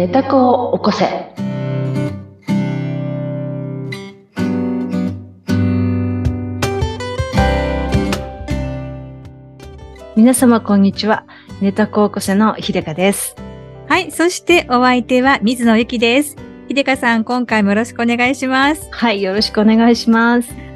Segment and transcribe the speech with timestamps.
[0.00, 1.04] 寝た子を起こせ。
[10.16, 11.26] 皆様こんにちは。
[11.60, 13.36] 寝た子を起こせの秀香です。
[13.90, 14.10] はい。
[14.10, 16.34] そしてお相手は水野ゆきです。
[16.70, 18.88] 秀香さん、今回もよろしくお願いします。
[18.90, 20.69] はい、よろしくお願いします。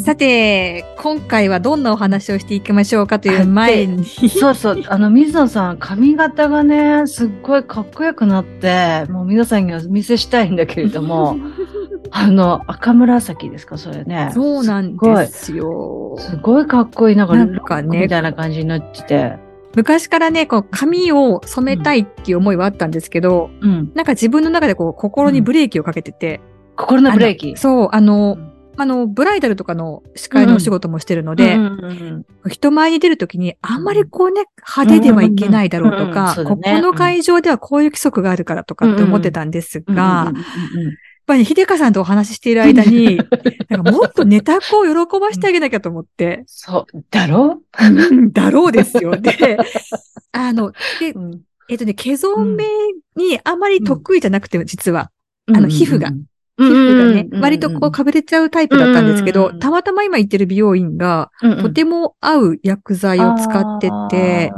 [0.00, 4.04] さて、今回はどんなお話をしていきましょうかという前に。
[4.06, 11.36] そうそう、あの、水野さん、髪型がね、すっごいかっこよくなって、もう皆さんにはお見せしたいんだけれども、
[12.12, 14.30] あの、赤紫ですか、それね。
[14.32, 16.16] そうなんですよ。
[16.18, 19.36] すごいかっこいい、なんか、なんかねみたいな感じになってて。
[19.76, 23.92] 昔からね、こう、髪を染めたいっていう思いはあったんですけど、うん。
[23.94, 26.40] なんか自分の中でこう、心にブレーキをかけてて。
[26.74, 27.56] 心のブレーキ。
[27.56, 31.58] そう、あの、うんあの、ブライダルとかの司会のお仕事もしてるので、
[32.48, 40.34] 人前に出るときに、あんまりこうね、派手ではいけないだろうとか、ここの会場ではこういう規則があるからとかって思ってたんですうんが、やっ
[41.26, 43.18] ぱりね、秀香さんとお話ししている間に、
[43.68, 47.60] なんかもっとネタ子を喜ばしてあげなきゃと思って、そう、だろ？
[48.32, 49.14] だろうですよ。
[49.14, 49.58] で、
[50.32, 51.40] あの、で、うん。
[51.68, 52.64] えっとね、毛染め
[53.14, 55.10] にあまり得意じゃなくて、実は、
[55.48, 56.08] あの皮膚が。
[56.08, 56.29] うん
[56.62, 64.52] ね、うん割とこうかぶれちゃうタイプだったんですけど、たまたま今行ってる美容院が、とても合う薬剤を使ってて、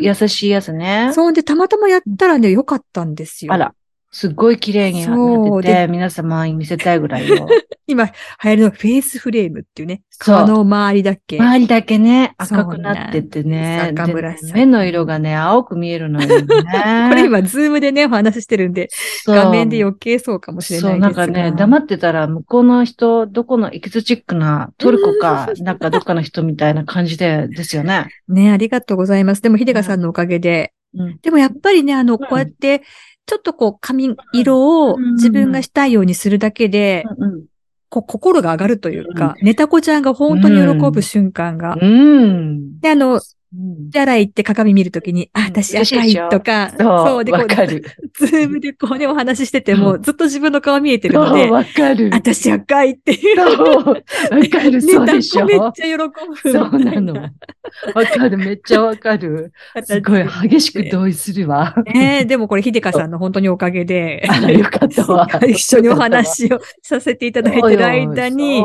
[0.00, 1.10] 優しいやつね。
[1.14, 3.52] そうで、たまたまやったらね、良かったんですよ。
[3.52, 3.74] あら、
[4.10, 7.46] すっごい綺麗になそうってて、皆様に見せたいぐらいよ。
[7.86, 8.10] 今流
[8.42, 11.38] 行りのフェイスフレームっていうね、そう顔の周りだけ？
[11.38, 13.92] 周りだけね、そう赤くなっててね。
[13.92, 16.46] 赤紫で目の色がね、青く見えるのよね。
[17.08, 18.88] これ今、ズームでね、お話ししてるんで、
[19.22, 21.26] そう画面で余計そうかもしれないそう、ですが。
[21.26, 28.08] なんかね、黙ってたら、向こうの人、どこのエキゾチックな、トルコか、 なんかどっかの人みたいな感じで、ですよね。
[28.28, 29.42] ね、ありがとうございます。
[29.42, 31.18] でも、秀香さんのおかげで、うん。
[31.22, 32.82] でもやっぱりね、あの、こうやって、
[33.26, 37.44] ちょっとこう、髪色をうん自分がしたいようにするだけで、うん。
[37.88, 41.76] こう、心が上がるというか、ネタ子ちゃんが本当に喜ぶ瞬間が。
[41.80, 42.80] うん。
[42.80, 43.20] で、あの、うん
[43.92, 47.46] 手洗い行って鏡見るときに、あ、うん私赤いとか、そう、で、こう。
[47.46, 52.10] ズームでこうね、お話ししてても、うんずっと自分の顔見えてるので、わかる。
[52.12, 53.36] 私赤いっていう。
[53.36, 54.00] そう、わか
[54.70, 55.46] る、そうでしょ？
[55.46, 56.10] めっちゃ喜ぶ
[56.52, 57.14] そうなの。
[57.14, 57.30] わ
[58.06, 59.52] かる、めっちゃわかる。
[59.84, 61.74] すごい激しく同意するわ。
[61.92, 65.28] ねえ、でもこれ、秀香さんの本当におかげで、よかったわ。
[65.48, 68.62] 一緒にお話をさせていただいてる間に。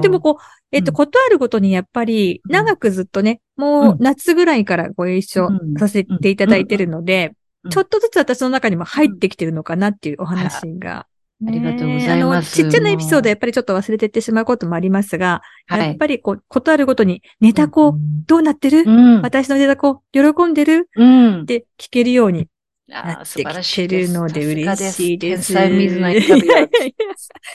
[0.00, 0.94] でもこう、えっと、うん。
[0.94, 2.52] ことあるごとにやっぱり、うん。
[2.52, 7.32] 長くずっとね、もう夏ぐらいからご一緒うんさせていただいてるので
[7.62, 11.06] うん、ちょっとずつ私の中にも入ってきてるのかなっていうお話が。
[11.46, 12.06] ありがとうございます。
[12.06, 15.88] ねあの、ちっちゃなエピソードやっぱりちょっと忘れてってしまうこともありますが、はい。
[15.88, 17.94] やっぱりこう、ことあるごとに、ネタ子、
[18.26, 18.84] どうなってる？
[18.86, 19.22] うん。
[19.22, 20.90] 私のネタ子、喜んでる？
[20.96, 21.42] うん。
[21.42, 21.44] っ。
[21.46, 22.48] て聞けるように
[22.88, 25.48] なって素晴らきてるので嬉しいです。
[25.48, 26.70] 天才水野インタビュアー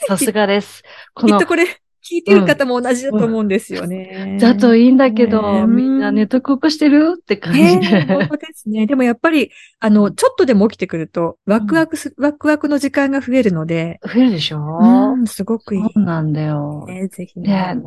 [0.08, 0.82] さすがです。
[1.14, 1.66] こ のきっと、これ、
[2.08, 4.38] 聞いてる方も同じだと思うんですよね。
[4.40, 8.14] だといいんだけど、ねみんなネットここしてるって感じねで。
[8.14, 8.86] 本当ですね。
[8.86, 9.50] でもやっぱり、
[9.80, 14.78] あの、ちょっとでも起きてくると、ワクワクす、ワクワクの時間が増えるので、増えるでしょ？
[14.78, 15.82] うん、すごくいい。
[15.82, 16.84] そうなんだよ。
[16.86, 17.82] ね、ぜひねね。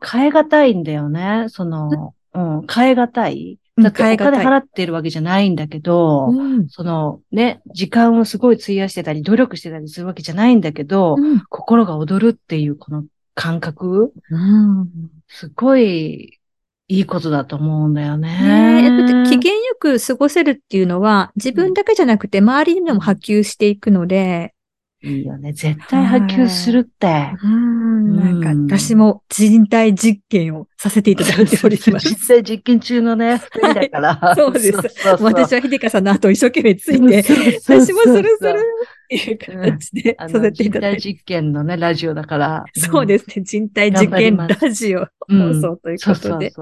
[0.00, 1.46] 変えがたいんだよね。
[1.48, 3.54] その、うん、変えがたい。
[3.54, 13.04] うんだってお変えがたい金払ってるわけじゃないんだけど、ううんそのね、時間をすごい費やしてたり、努力してたりするわけじゃないんだけど、うん心が躍るっていうこの
[13.40, 14.88] 感覚、うん。
[15.26, 16.38] すごい
[16.88, 18.82] いいことだと思うんだよね。
[18.82, 19.24] え、だね。
[19.26, 24.52] って機嫌よく過ごせるっていうのは、自分だけじゃなくて周りにも波及していくので、
[25.02, 25.54] いいよね。
[25.54, 27.30] 絶対波及するって。
[27.42, 28.44] うん、なん。
[28.44, 32.08] うんか私も人体実験をさせていただいております。
[32.10, 34.34] 実際実験中のね、 二人だから。
[34.36, 34.72] そうです。
[34.72, 38.62] そうそう私は秀香さんの後を一生懸命ついて、私もするする
[39.10, 41.02] いう形であさせの人ていただいて。
[41.02, 42.64] 体実験のね、ラジオだから。
[42.76, 43.42] そうですね。
[43.42, 46.52] 人体実験ラジオうん放送ということで。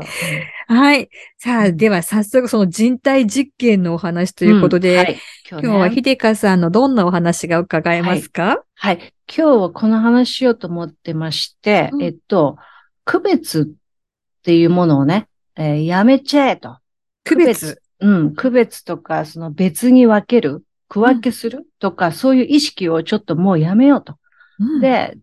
[0.67, 1.09] はい。
[1.39, 5.17] さあ、では早速その人体実験のお話ということで、うんはい
[5.51, 9.15] 今今日はね秀香さんのどんなお話が伺えますか、はい。
[9.35, 12.59] 今日はこの話しようと思ってまして、うんえっと、
[13.07, 16.79] 区別っていうものをね、えーやめちゃえと。
[17.25, 17.83] 区別。
[18.01, 24.17] うん、区別とか、その別に分ける、区分けするとか、そういう意識をちょっともうやめようと。
[24.59, 25.17] うん、で、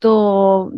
[0.00, 0.72] と、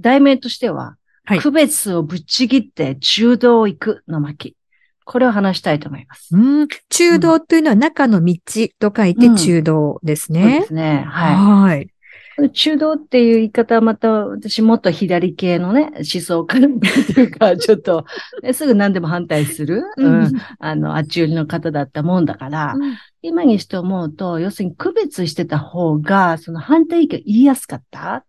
[0.00, 4.56] 題名としては、はい区別をぶっちぎって中道を行くの巻。
[5.04, 6.36] これを話したいと思います。
[6.36, 8.36] うん、中道というのは中の道
[8.78, 10.60] と書いて中道ですそうね。
[10.60, 11.04] ですね。
[11.08, 11.34] はい。
[11.34, 11.88] はい。
[12.52, 16.62] 中道っていう言い方はまた私もっと左系のね、思想家っ
[17.06, 18.04] て いうか、ちょっと、
[18.42, 22.74] ねすぐ何でも反対する、うん、あの、あっち寄りの方だったもんだから、
[23.22, 28.24] 今にして思うと、要するに区別してた方が、その反対意見言いやすかった。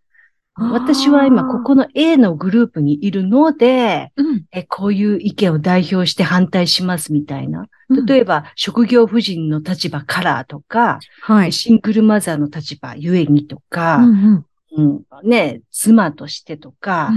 [0.58, 7.66] 私は今ここの A のグループにいるので、うんえこういう意見を代表して反対しますみたいな。
[8.06, 11.52] 例えば、職業婦人の立場からとか、はい。
[11.52, 14.44] シングルマザーの立場ゆえにとか、うん
[14.76, 17.10] うんね、妻としてとか、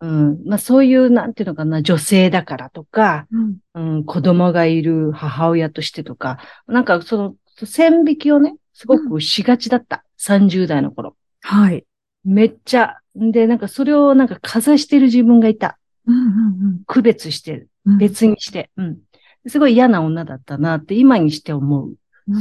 [0.00, 7.34] うんうんまあ、そういう、なんていうのかな、女性だからとか、うんうん、子供がいる母親としてとか、なんかその
[7.66, 10.04] 線引きをね、すごくしがちだった。
[10.20, 11.16] 30代の頃。
[11.40, 11.84] はい。
[12.28, 12.98] めっちゃ。
[13.16, 15.78] で、なんかそれをなんかかざしてる自分がいた。
[16.06, 17.66] うんうん区別して
[17.98, 18.70] 別にして。
[18.76, 18.98] うん。
[19.46, 21.94] すごい嫌な女だったなって今にして思う。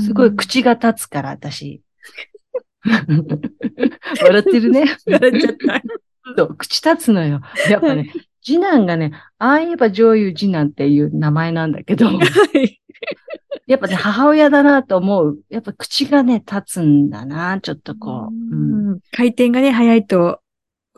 [0.05, 1.81] すごい口が立つから、私。
[2.83, 4.97] 笑ってるね。
[5.07, 5.83] 笑っちゃった。
[6.37, 7.41] そう口立つのよ。
[7.69, 8.11] やっぱね、
[8.47, 12.81] 次男がね、ああ言えば女優次男っていう名前なんだけど、はい。
[13.67, 15.39] やっぱね、母親だなと思う。
[15.49, 18.33] やっぱ口がね、立つんだな、ちょっとこう。
[18.33, 20.39] うんうん回転がね、早いと、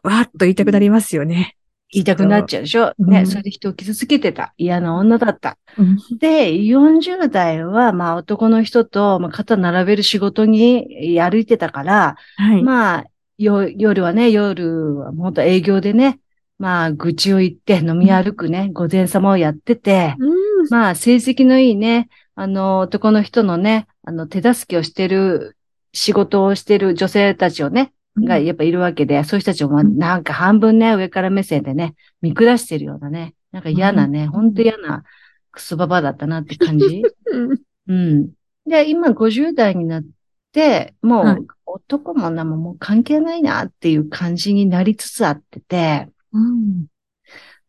[0.04, 1.56] わーっと言いたくなりますよね。
[1.92, 4.54] 言いたくなっちゃうでしょ、うんね、それで人を傷つけてた。
[4.58, 5.58] 嫌な女だった。
[5.76, 12.62] うんで、40代は、まあ男の人と、まあ、肩並べる仕事に歩いてたから、はい。
[12.62, 13.06] まあ、
[13.40, 16.20] よ、夜はね、夜はもっと営業でね、
[16.60, 20.68] まあ、愚痴を言って飲み歩くね、午前様をやってて、うん。
[20.70, 25.56] まあ、成績のいいね、あの、男の人のね、あの、手助けをしてる、
[25.94, 29.98] 仕事をしてる女性たちをね、がやっぱいるわけで、そういう人たちを、まあ、うん。
[29.98, 34.30] なんか半分ね、上から目線でね、見下してるようなね、なんか嫌なね、うん。
[34.30, 35.04] ほんと嫌な
[35.52, 37.04] クソババアだったなって感じ。
[37.32, 37.62] うん。
[37.88, 38.30] うん。
[38.66, 40.04] で、今50代になっ
[40.52, 41.48] て、もう、はい。
[41.72, 46.86] 男も女ももう関係ないなっていう感じになりつつあってて、うん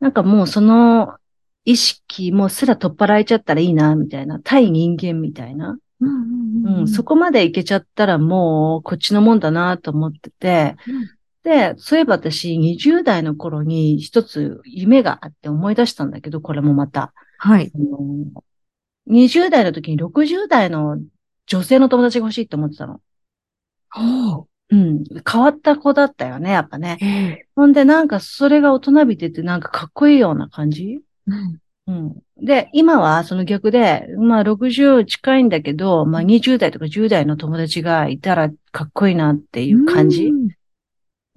[0.00, 1.18] なんかもうその
[1.64, 5.78] 意識もすら取っ払えちゃったらいいな、みたいな、対人間みたいな。
[6.00, 10.76] うんうん、そこまでいけちゃったらもうこっちのもんだなと思ってて、
[11.42, 17.12] で、そういえば私20代の頃に一つ夢があって思い出したんだけど、これもまた。
[17.38, 17.70] はい。
[17.74, 18.42] あの
[19.08, 20.98] 20代の時に60代の
[21.46, 23.00] 女性の友達が欲しいって思ってたの。
[23.90, 25.04] ほうん。
[25.30, 26.98] 変わった子だったよね、やっぱね。
[27.00, 27.04] う。
[27.04, 31.00] えほんで、なんかそれが大人びてて、なんかかっこいいような感じ？
[31.26, 32.16] うんうん。
[32.44, 40.50] で、今はその逆で、まあ60近いんだけど、まあ20代とか10代の友達がいたらかっこいいなっていう感じ、うん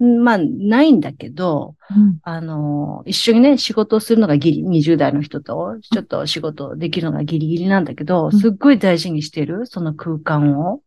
[0.00, 10.80] まあ、ないんだけど、うんあの、一緒にね、仕事をするのがギリ、20代の人と、ちょっと仕事できるのがギリギリなんだけど、んすっごい大事にしてる、その空間を。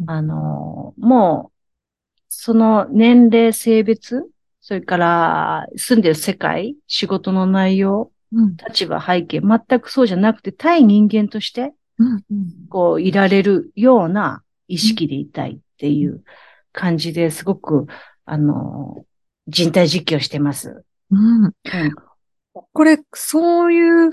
[0.00, 0.10] うん。
[0.10, 1.58] あの、もう、
[2.28, 4.30] その年齢、性別、
[4.60, 8.56] それから住んでる世界、仕事の内容、うん。
[8.56, 12.22] 立場、背景、全くそうじゃなくて、対人間として、うん。
[12.68, 16.22] こう、いられるような意識でいたいっていう
[16.72, 17.86] 感じですごく、
[18.26, 19.04] あの、
[19.46, 20.84] 人体実況してます。
[21.10, 21.44] うん。
[21.44, 21.52] うん。
[22.72, 24.10] これ、そういう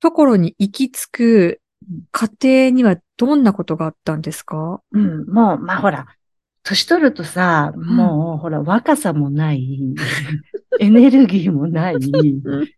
[0.00, 1.60] ところに行き着く
[2.12, 4.80] 過程にはどんなことがあったんですか？
[4.92, 5.26] うん。
[5.26, 6.06] もう、まあほら、
[6.62, 9.78] 年取るとさ、もう、ほら、若さもない、
[10.80, 11.96] エネルギーもない、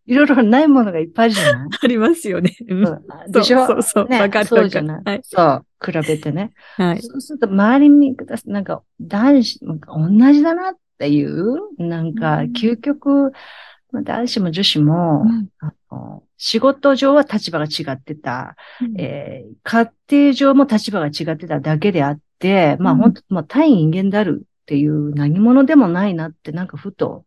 [0.07, 2.55] いろいろないものがいっぱいじゃない、 ありますよね。
[2.69, 2.87] うん。
[2.87, 3.67] うんでしょ？
[3.67, 4.09] そうそうそう。
[4.09, 5.21] ねわかるそうじゃない、はい。
[5.25, 6.53] そう、比べてね。
[6.77, 7.03] はい。
[7.03, 8.17] そうすると、周りに、
[8.47, 12.53] なんか、男子、なんか同じだなっていう、なんか、うん。
[12.53, 13.33] 究極、
[13.91, 15.49] まあ男子も女子も、うん。
[15.61, 19.01] あの仕事上は立場が違ってた、うん。
[19.01, 22.99] えー家庭上も立場が違ってただけであって、まあうん。
[23.01, 27.27] 本当、まあ対人間であるっていう何者でもないなってなんかふと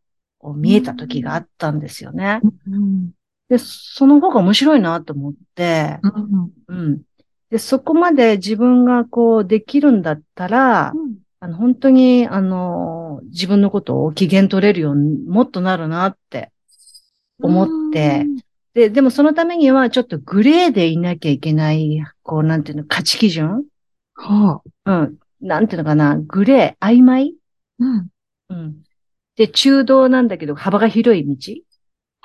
[0.55, 2.39] 見えた時があったんですよね。
[2.67, 3.11] うん。
[3.49, 6.51] で、その方が面白いなと思って、うん。
[6.67, 7.01] うん。
[7.49, 10.93] で、そこまで自分がこうできるんだったら、
[11.41, 16.51] あの本当に、あの、自分のことを機嫌取れるようにもっとなるなって
[17.41, 18.25] 思って、
[18.73, 23.65] で、でもそのためにはちょっとグレーでいなきゃいけない、こう、なんていうの、価値基準？
[24.15, 25.01] はあ。
[25.01, 25.17] うん。
[25.41, 27.35] なんていうのかな、グレー、曖昧？
[27.79, 28.07] うん
[28.49, 28.77] うん。
[29.35, 31.61] で、中道なんだけど、幅が広い道？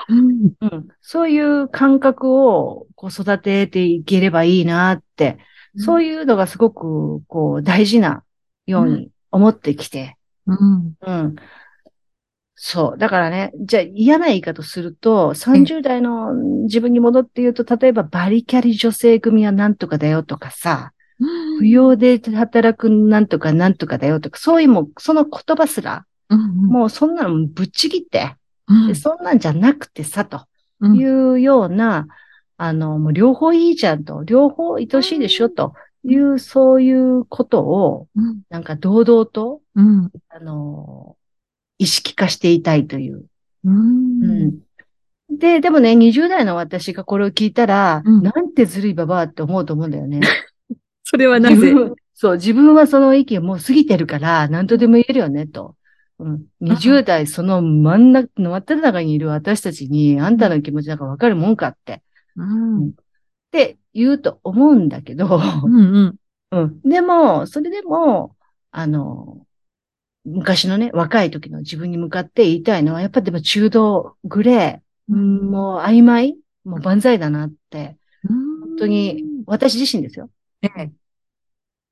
[0.08, 0.88] うんうん。
[1.00, 5.38] そういう感覚を、こう、育てていければいいなって、
[5.78, 8.22] そういうのがすごく、こう、大事な
[8.66, 11.36] ように思ってきて、うんうん。
[12.56, 12.98] そう。
[12.98, 16.32] だからね、じゃあ嫌な言い方すると、30代の
[16.64, 21.58] 自分に戻って言うと、例えばバリキャリ女性組はなんとかだよとかさ、うん。
[21.58, 28.34] 不要で働くなんとかなんとかだよとか、そういうもう、その言葉すら、もうそんなのぶっちぎって、
[28.88, 30.46] でそんなんじゃなくてさ、と
[30.82, 32.08] いうような、
[32.56, 38.08] あの、もう両方いいじゃんと、両方愛しいでしょ、という、そういうことを、
[38.48, 39.60] なんか堂々と、
[40.30, 41.16] あの、
[41.78, 43.24] 意識化していたいという。
[43.64, 44.58] うん。
[45.30, 50.20] で、でもね、20代の私がこれを聞いたら、うん、なんてずるいばばって思うと思うんだよね。
[51.04, 51.74] それはなぜ？
[52.14, 55.76] そう、自分はその意見もう過ぎてるから、何とでも言えるよね、と。
[56.18, 62.02] うん、20代その真ん中、真った中にいる私たちに、あんたの気持ちなんかわかるもんかって。
[62.36, 62.90] うん、っ
[63.50, 66.16] て言うと思うんだけど、うんうん。
[66.52, 68.36] うん、でも、それでも、
[68.70, 69.45] あの、
[70.26, 77.96] 昔のね、若い時の自分に向かって言いたいのは、やっぱでも中道、グレー、うん、もう曖昧、もう万歳だなって、
[78.28, 80.28] 本当に、私自身ですよ。
[80.62, 80.90] ええ、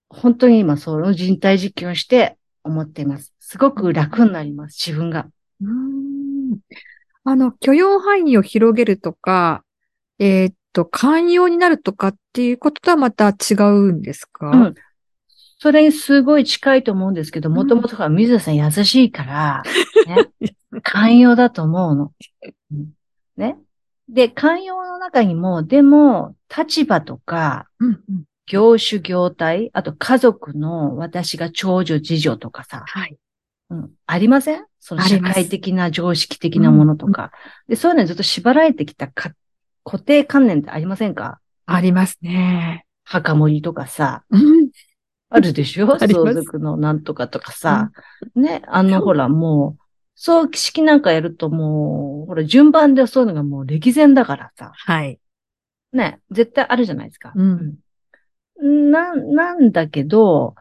[0.09, 3.33] 本当に今その人体実験をして思っています。
[3.38, 5.29] すごく楽になります、自分が。
[5.62, 6.59] うん
[7.26, 9.64] あの、許容範囲を広げるとか、
[10.19, 14.50] えー、っと、寛容になるとかっていうこととはまた違うんですか？
[14.50, 14.75] うん。
[15.59, 19.63] それにすごい近いと思うんですけど、もともとは水田さん優しいから、
[20.07, 20.31] ね、
[20.83, 22.13] 寛容だと思うの。
[23.37, 23.57] ね。
[24.09, 33.17] で、寛容の中にも、でも、立場とか、うんうん、業種業態、あと家族の私が長女次女とかさ、はい。
[33.71, 34.65] うん、ありません？
[34.79, 37.33] その社会的な常識的なものとか。
[37.67, 39.33] で、そういうのにずっと縛られてきたか
[39.85, 41.41] 固定観念ってありませんか？
[41.65, 42.85] ありますね。
[43.05, 44.23] 墓守とかさ。
[44.31, 44.63] うん、
[45.31, 45.99] あるでしょ？
[45.99, 47.90] 相続のなんとかとかさ。
[48.35, 49.83] うん、ね、あの、ほら、もう、
[50.14, 54.71] 葬式なんかやるともう、ほら、順番でそういうのがもう歴然だからさ。
[54.75, 55.19] はい。
[55.93, 57.33] ね、絶対あるじゃないですか。
[57.35, 58.90] うん。
[58.90, 60.54] な、なんだけど、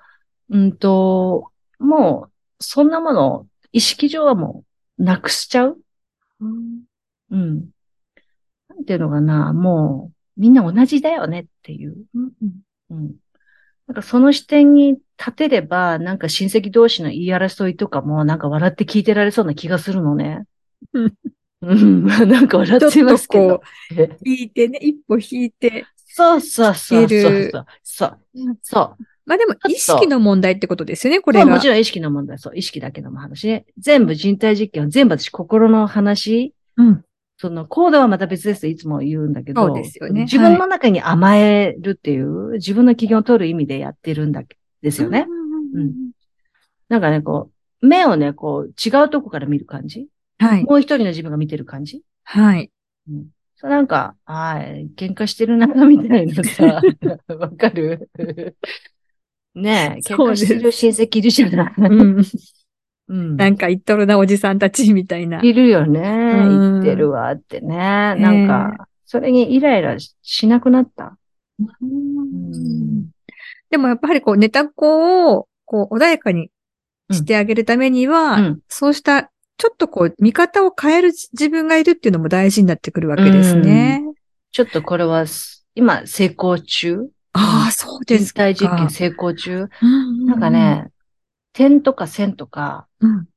[0.50, 2.32] うんと、もう、
[2.64, 4.64] そんなもの、意識上はも
[4.98, 5.78] う、なくしちゃう？
[6.40, 6.82] うん。
[7.32, 7.70] うん。
[8.70, 11.96] なんていうのかな、もう、みんな同じだよねっていう。
[12.16, 12.32] うん。
[12.90, 13.16] うん。
[13.88, 20.46] なんかその視点に立てれば、なんか親戚同士の言い争いとかも、なんか笑って聞いてられそうな気がするのね。
[20.94, 21.14] うん。
[22.30, 23.62] なんか笑ってますけど。
[24.26, 25.86] 引いてね、一歩引いて。
[25.96, 28.20] そうそうそうそうそう。
[28.62, 29.04] そう。
[29.26, 31.46] まあでも、意識の問題ってことですよね、これが。
[31.46, 32.58] もちろん意識の問題、そう。
[32.58, 33.66] 意識だけの話ね。
[33.78, 36.54] 全部人体実験は全部私心の話。
[36.78, 37.06] うん。
[37.38, 39.68] その、コードはまた別ですといつも言うんだけど。
[39.68, 40.22] そうですよね。
[40.24, 44.44] 自分の中に甘えるっていう、はい、自分の機嫌を取る意味でやってるんだ、
[44.82, 45.28] ですよね。
[45.74, 45.94] うん。
[46.90, 50.08] なんかね、こう、目をね、こう、違うとこから見る感じ？
[50.40, 50.64] はい。
[50.64, 52.02] もう一人の自分が見てる感じ？
[52.24, 52.72] はい。
[53.10, 53.26] うん。
[53.56, 54.60] そうなんか、ああ、
[54.96, 56.82] 喧嘩してるな、みたいなさ、
[57.36, 58.10] わかる？
[59.56, 61.74] ねえ、喧嘩してる親戚いるじゃない。
[61.78, 62.24] うん。
[63.10, 65.42] うん、なんか言っとるな、おじさんたちみたいな。
[65.42, 66.02] いるよね。
[66.02, 67.76] 言ってるわってね。
[67.76, 71.18] なんか、それにイライラしなくなった？
[71.60, 73.10] うん、
[73.70, 76.50] でもやっぱりこう、ネタ子を、こう、穏やかに
[77.12, 84.02] してあげるためには、うん、そうした、ちょっとこう、見方を変える自分がいるっていうのも大事になってくるわけですね。
[84.52, 85.26] ちょっとこれは、
[85.76, 88.54] 今、成功中ああ、そうですか。
[88.54, 89.68] 実験成功中、
[90.26, 90.88] なんかね、
[91.54, 92.88] 点とか線とか、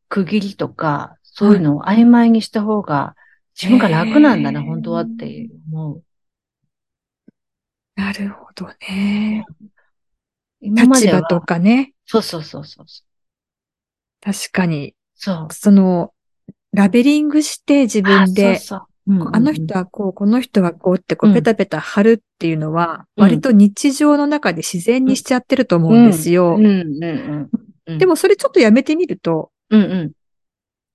[0.09, 3.15] 区切りとか、そういうのを曖昧にした方が、
[3.61, 6.03] 自分が楽なんだな、本当はって思う。
[7.95, 9.47] なるほどね。
[10.61, 11.93] 今まで立場とかね。
[12.07, 12.87] そうそうそうそう。
[14.21, 14.95] 確かに。
[15.15, 15.53] そう。
[15.53, 16.13] その、
[16.73, 26.59] ラベリングして自分で、あの人はこう、この人はこうってこうペタペタ貼るっていうのは、割と日常の中で自然にしちゃってると思うんですよ。
[27.87, 30.13] でもそれちょっとやめてみると、うんうん、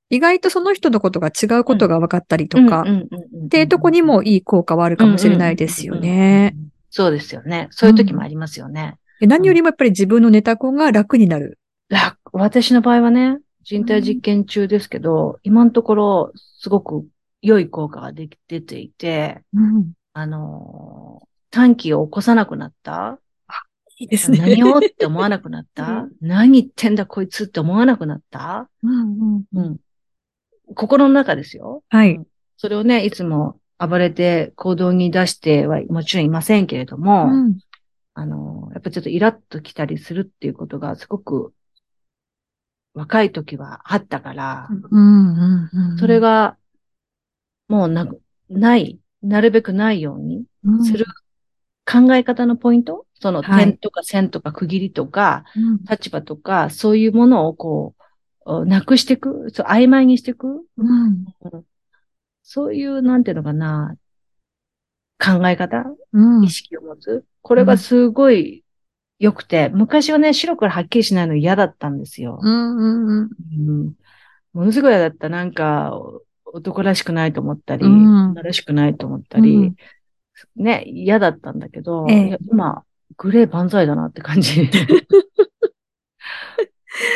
[0.10, 6.56] 意外とその人のことが違うことが分かったりとか、っていうとこにもいい効果はあるかもしれないですよね。
[6.90, 7.70] そうですよね。
[7.72, 8.98] そういう時もありますよね。
[9.22, 11.58] うん、何よりもやっぱり自分のネタコンが楽になる。
[11.88, 12.18] 楽。
[12.34, 17.08] 私の場合はね、人体実験中ですけど、うん、今のところすごく
[17.42, 21.22] 良い効果ができ出ていて、うん、あの、
[21.52, 23.18] 短期を起こさなくなった。
[24.02, 24.40] いいですね。
[24.40, 29.78] 何をって思わなくなった、うん、何言ってんだこいつって思わなくなった、うんうんうん、
[30.74, 31.84] 心の中ですよ。
[31.90, 32.20] はい。
[32.58, 37.60] それをね、いつも暴れて行動に出してはもちろんいませんけれども、うん、
[38.16, 41.54] あの、やっぱちょっとイラッと来たりするっていうことがすごく
[42.96, 46.58] 若い時はあったから、うんうんうん、それが
[47.68, 48.08] もうな、
[48.50, 50.46] ない、なるべくないように
[50.86, 51.06] する
[51.86, 55.46] 考え方のポイント、その点とか線とか区切りとか、
[55.90, 57.96] 立場とか、そういうものをこ
[58.46, 61.26] う、なくしていく、そう曖昧にしていく、うん、
[62.42, 63.96] そういう、なんていうのかな、
[65.24, 65.86] 考え方、
[66.44, 67.24] 意識を持つ？
[67.44, 68.64] これがすごい
[69.20, 72.40] 良くて、昔はね、白黒はっきりしないの嫌だったんですよ。
[72.42, 73.94] うんうんうん。
[74.54, 75.30] ものすごい嫌だった。
[75.30, 75.94] なんか、
[76.44, 79.74] 男らしくないと思ったり、女らしくないと思ったり、
[80.56, 82.84] ね、嫌だったんだけど、ええ、今、
[83.18, 84.70] グレー万歳だなって感じ。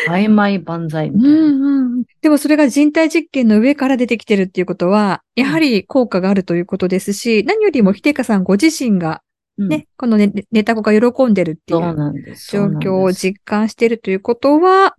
[0.08, 2.04] 曖昧万歳みたいな、うんうん。
[2.22, 9.22] でもそれが人体実験の上から出てきてるっていうことは、やはり効果があるということですし、何よりも秀香さんご自身が
[9.58, 14.96] ね、うん、このネネタ子が喜んでるっていう状況を実感しているということは、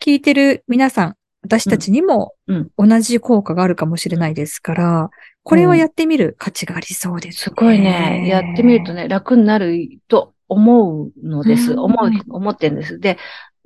[0.00, 2.34] 聞いてる皆さん、私たちにも
[2.76, 5.10] 同じ効果があるかもしれないですから、
[5.42, 8.26] これはやってみる価値がありそうです、ね、すごいね。
[8.28, 11.74] やってみるとね、楽になると思うのです。
[11.74, 12.98] 思う、思ってるんです。
[12.98, 13.18] で、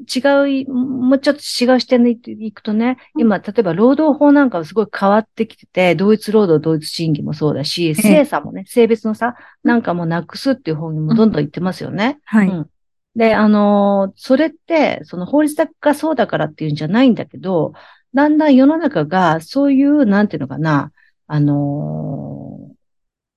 [0.03, 12.19] 違う、もうちょっと違う視点でいくとね、今、例えば労働法なんかはすごい変わってきてて、同一労働、同一賃金もそうだし、性差もね、性別の差なんかもなくすっていう方にもどんどん行ってますよね。
[12.25, 12.49] はい。
[12.49, 12.71] うん、
[13.15, 17.73] で、あのー、それって、その法律がそうだからっていうんじゃないんだけど、
[18.15, 20.93] だんだん世の中がそういう、なんていうのかな、
[21.29, 22.59] あの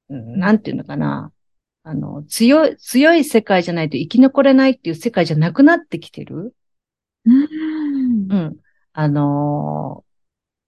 [0.10, 1.32] ー、なんていうのかな、
[1.88, 6.56] あの、強い、強い世界じゃないと生き残れないっていう世界じゃなくなってきてる。
[7.26, 8.32] うん。
[8.32, 8.58] うん。
[8.94, 10.04] あの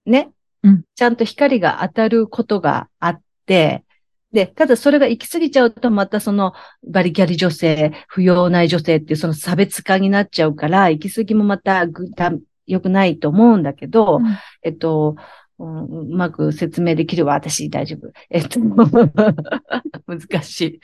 [0.05, 0.31] ー、ね。
[0.61, 0.83] うん。
[0.93, 3.83] ちゃんと光が当たることがあって、
[4.31, 6.53] で、ただそれが行き過ぎちゃうと、またその
[6.87, 12.31] バリキャリ女性、不要ない女性っていうその差別化になっちゃうから、行き過ぎもまたぐた
[12.67, 15.15] 良くないと思うんだけど、うん、えっと、
[15.59, 18.11] うん、うまく説明できるわ、私大丈夫。
[18.29, 18.59] えっと、
[20.07, 20.79] 難しい。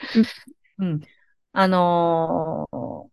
[0.78, 1.00] うん。
[1.52, 3.06] あのー、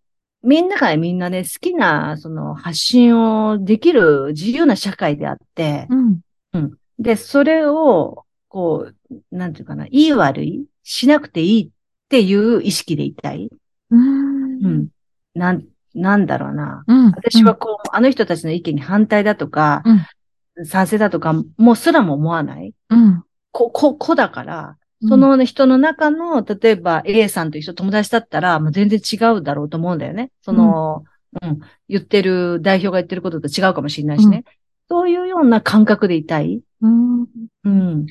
[0.43, 6.19] みんながみんなね、好きな、その、発信をできる自由な社会であって、うん。
[6.53, 6.77] うん。
[6.97, 11.69] で、それを、こう、なんていうかな、いい悪いしなくていいっ
[12.09, 13.49] ていう意識でいたい。
[13.91, 14.65] うん。
[14.65, 14.87] うん。
[15.35, 16.83] なん、なんだろうな。
[16.87, 17.05] うん。
[17.11, 20.05] 私はこう、あの人たちの意見に反対だとか、うん
[20.65, 22.73] 賛成だとか、もうすらも思わない。
[22.89, 23.23] うん。
[23.51, 30.31] こ、こ、こだから、その人の中の、例えば A さんという人友達だったら、もう全然違うだろうと思うんだよね。
[30.41, 31.03] その、
[31.41, 31.59] うん、うん、
[31.89, 34.43] 言ってる、代表が言ってることと違うかもしれないしね。
[34.45, 34.53] うん、
[34.89, 36.61] そういうような感覚でいたい。
[36.81, 37.21] うん。
[37.63, 38.05] うん。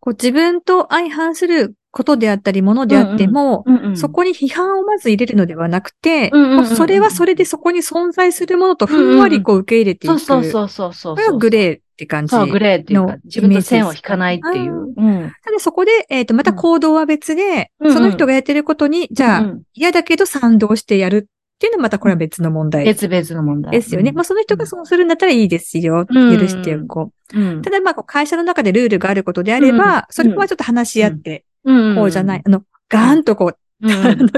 [0.00, 10.10] こう自分と相反することであったり、ものであっても、うんうん、そこに批判をまず入れるのではなくて、うんうん、それはそれでそこに存在するものとふんわりこう受け入れていく。
[10.10, 11.14] うんうん、そうそうそうそう。
[11.14, 14.74] これはグレーって感じそう、グレーっていうか、自分の線を引かないっていう。
[14.74, 22.84] うん、ただそこで、えっ、ー、と、また行動は別で、うん、その人がやってることに、じゃあ、嫌だけど賛同してやるっていうのはまたこれは別の問題。
[22.84, 23.72] 別々の問題。
[23.72, 24.12] ですよね。
[24.12, 26.04] まあその人がそうするんだったらいいですよ。
[26.04, 26.14] 許
[26.48, 27.62] しておこう。
[27.62, 31.45] ただまあ会社の中でルールがあることであれば、それはちょっと話し合って、
[31.94, 32.42] こうじゃない。
[32.44, 33.58] あの、ガーンとこう、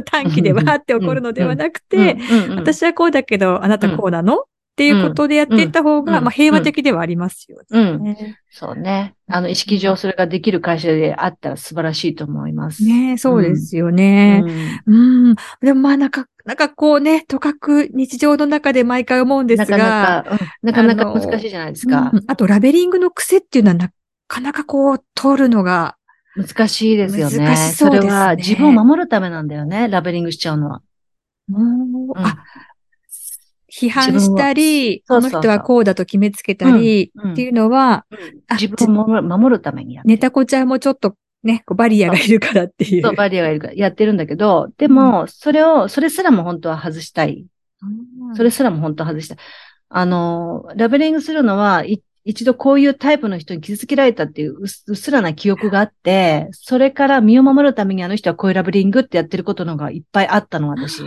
[0.05, 2.17] 短期でわーって起こるのではなくて、
[2.57, 4.45] 私はこうだけど、あなたこうなのっ
[4.79, 8.17] ていうことでやっていった方が、まあ平和的ではありますよね、うん。
[8.49, 9.17] そうね。
[9.27, 12.85] あの、意識上それができる会社であったら素晴らしいと思います。
[12.85, 14.45] ねそうですよね。
[14.87, 15.35] うん。
[15.61, 22.13] でもまあなんか、なんかこうね、とかく日常の中で毎回思うんですが、なかなか、なかなか難しいじゃないですか。
[22.29, 23.91] あとラベリングの癖っていうのはな
[24.29, 25.98] かなかこう通るのが、
[26.39, 27.39] 難しいですよね。
[27.39, 30.83] 難しそうです、ね、それは自分を守るためなんだよね、ラベリングしちゃうのは。
[31.51, 32.45] うん、あ、
[33.73, 38.07] 批判したり、この人はこうだと決めつけたりっていうのは、
[38.51, 43.03] 自分を守るためにやってネタコちゃんもちょっとね、バリアがいるからっていう。
[43.03, 47.47] そう、バリアがいるからやってるんだけど、でも、それを、それすらも本当は外したい。
[48.35, 49.39] それすらも本当は外したい。
[49.91, 61.03] あの、ラベリングするのは、一度こういうタイプの人に傷つけられたっていううっすらな記憶があって、それから身を守るためにあの人はこういうラベリングってやってることのがいっぱいあったの、私。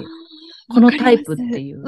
[0.73, 1.83] このタイプっていう。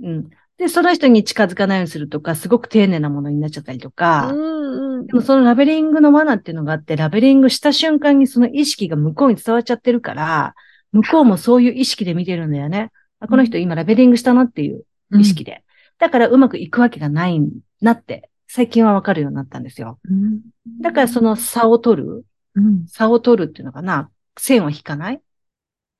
[0.00, 0.08] うん。
[0.08, 0.30] うん。
[0.58, 10.54] で、その人に近づかないようにするとか、すごく丁寧なものになっちゃったりとか、うんうん、でもそのラベリングの罠っていうのがあって、ラベリングした瞬間にその意識が向こうに伝わっちゃってるから、
[10.92, 12.90] 向こうもそういう意識で見てるんだよね。
[13.20, 14.84] あこの人今ラベリングしたなっていう
[15.16, 15.52] 意識で。
[15.52, 15.60] うん、
[15.98, 17.38] だからうまくいくわけがない
[17.80, 19.98] なって、最近はわかるようになったんですよ。
[20.04, 20.40] うん、
[20.80, 25.20] だからその差を取る、うん、差を取るっていうのかな、線を引かない？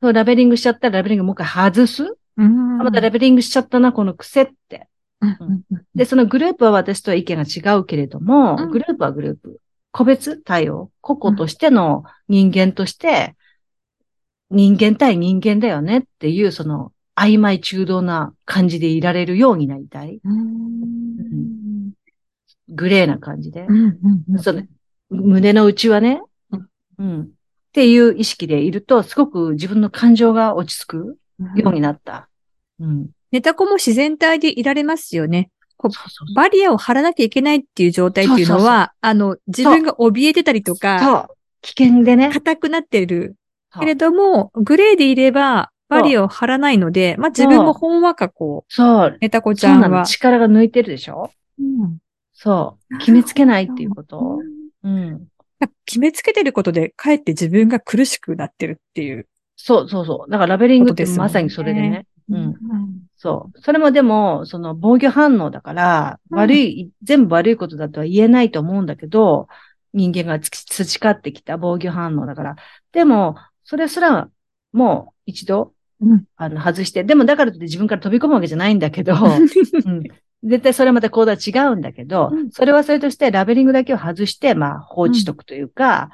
[0.00, 2.16] ラベリングしちゃったらラベリングもう一回外す？
[2.36, 4.88] またレベリングしちゃったな、この癖って。
[5.96, 9.60] で、そのグループは私とは意見が違うけれども、うん、グループはグループ。
[9.90, 10.92] 個別対応。
[11.00, 13.34] 個々としての人間として、
[14.50, 20.20] 人間対人間だよねっていう、その、曖昧中道な感じでいられるようになりたい。
[20.22, 21.57] うん、
[22.68, 23.66] グレーな感じで。
[23.68, 23.98] うん
[24.30, 24.62] うんその
[25.10, 26.20] 胸の内はね、
[26.98, 27.26] うん、っ
[27.72, 31.18] ていう意識でいると、すごく自分の感情が落ち着く
[31.56, 32.28] ようになった。
[32.78, 33.08] うん。
[33.32, 35.50] ネタ子も自然体でいられますよね。
[35.78, 41.36] こうバリアを張らなきゃいけないっていう状態っていうのは、そうそうそうあの、自分が怯えてたりとか、そう。
[41.62, 42.30] 危険でね。
[42.30, 43.36] 硬くなってる。
[43.78, 48.72] けれども、グレーでいれば、バリアを張らないので、まあ自分もほんわかこう。
[48.72, 49.18] そう。
[49.20, 50.04] ネタ子ちゃんは。
[50.04, 51.30] 力が抜いてるでしょ？
[51.58, 51.98] うん。
[52.40, 52.98] そう。
[52.98, 54.38] 決めつけないっていうこと。
[54.84, 55.26] うん。
[55.84, 59.26] 決めつけてることで、かえって自分が苦しくなってるっていう。
[59.56, 60.30] そうそうそう。
[60.30, 62.06] だからラベリングってまさにそれでね。
[62.30, 62.54] うん。
[63.16, 63.60] そう。
[63.60, 69.48] それもでも、その防御反応だから、悪い、全部悪いことだとは言えないと思うんだけど、
[69.92, 72.56] 人間が培ってきた防御反応だから。
[72.92, 74.30] でも、それすら、
[74.72, 80.02] もう一度、うん、あの、外して、でもだからって自分から飛び込むわけじゃないんだけど、 うん、
[80.44, 86.10] 絶対それはまた行動は違うんだけど、うん、それはそれとしてラベリングだけを外して、まあ、放置しとくというか、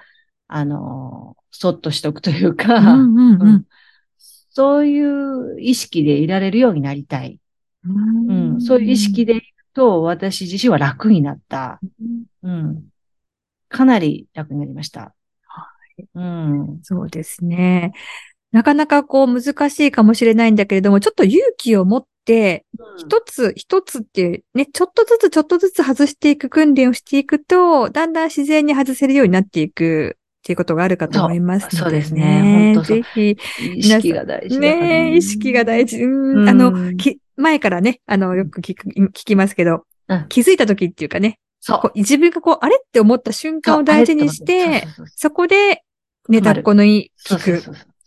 [0.49, 2.97] あの、そっとしとくというか、
[4.51, 7.39] そういう意識でいられるようになりたい。
[7.87, 11.81] うん、そういう意識でいると、私自身は楽になった。
[12.43, 12.85] うん、
[13.69, 15.15] かなり楽になりました。
[15.47, 15.67] は
[15.99, 17.93] い、うん、そうですね。
[18.53, 22.09] なかなかこう難しいかもしれないんだけれども、ちょっと勇気を持って、
[22.99, 32.73] 一つ一つっていう、ね、ちょっとずつちょっとずつ外していく訓練をしていくと、だんだん自然に外せるようになっていくっていうことがあるかと思いますね、そうですね。
[32.75, 33.37] 本当ぜひ、
[33.77, 35.17] 意識が大事ね。
[35.17, 36.03] 意識が大事。
[36.03, 41.93] うん、あの、き、前からね、あの、よく聞く、聞きますけど、うん、気づいた時っていうかね、そう。
[41.95, 45.83] 自分がこう、あれって思った瞬間を大事にして、そこで、
[46.29, 47.57] ネタっこのい聞く。
[47.57, 47.63] っ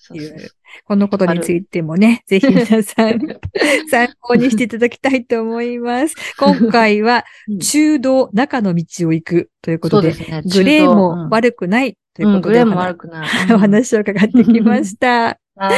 [0.10, 0.52] ていう。
[0.86, 3.20] このことについてもね、ぜひ皆さん
[3.90, 6.16] 参考にしていただきたいと思います。
[6.38, 7.26] 今回は、
[7.60, 13.28] 中道中の道を行くということで、でね、グレーも悪くないということで、うん、グレーも悪くない。
[13.54, 15.38] お話を伺ってきました。
[15.56, 15.74] はい。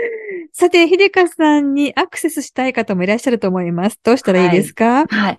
[0.52, 4.00] さて、秀香さんにアクセスしたい方もいらっしゃると思います。
[4.02, 5.36] どうしたらいいですか、はい、はい。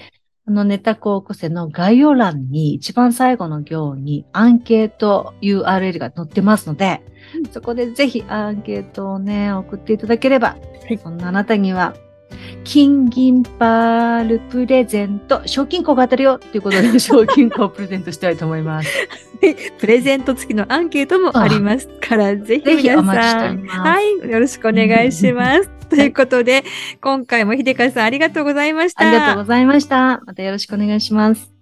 [0.47, 7.01] あの、ネタ高校生の概要欄に一番最後の行にアンケート URL が載ってますので、
[7.51, 11.95] そこでぜひアンケートをね、送っていただければ、はい、そんなあなたには
[12.63, 18.89] 金銀パールプレゼント、賞金庫が当たるよっていうことで、賞金庫をプレゼントしたいと思います。
[19.79, 25.69] プレゼント付きのアンケートもありますから、ぜひ皆さん、はい、よろしくお願いします。
[25.89, 26.65] ということで、
[27.01, 29.07] 今回も秀香さんありがとうございました。
[29.07, 30.21] ありがとうございました。
[30.25, 31.56] またよろしくお願いします。